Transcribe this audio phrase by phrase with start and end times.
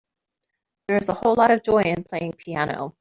[0.87, 2.95] There is a whole lot of joy in playing piano.